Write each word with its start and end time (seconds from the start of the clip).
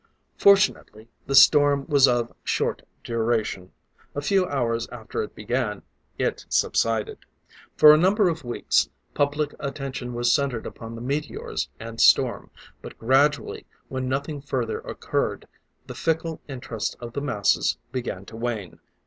Fortunately 0.35 1.07
the 1.27 1.35
storm 1.35 1.85
was 1.87 2.07
of 2.07 2.33
short 2.43 2.81
duration; 3.03 3.71
a 4.15 4.21
few 4.21 4.47
hours 4.47 4.87
after 4.89 5.21
it 5.21 5.35
began, 5.35 5.83
it 6.17 6.43
subsided. 6.49 7.19
For 7.77 7.93
a 7.93 7.97
number 7.99 8.27
of 8.27 8.43
weeks 8.43 8.89
public 9.13 9.53
attention 9.59 10.15
was 10.15 10.33
centered 10.33 10.65
upon 10.65 10.95
the 10.95 11.01
meteors 11.01 11.69
and 11.79 12.01
storm; 12.01 12.49
but 12.81 12.97
gradually, 12.97 13.67
when 13.89 14.09
nothing 14.09 14.41
further 14.41 14.79
occurred, 14.79 15.47
the 15.85 15.93
fickle 15.93 16.41
interest 16.47 16.97
of 16.99 17.13
the 17.13 17.21
masses 17.21 17.77
began 17.91 18.25
to 18.25 18.35
wane. 18.35 18.79